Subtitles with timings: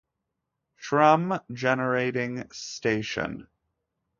[0.81, 3.45] Shrum Generating Station.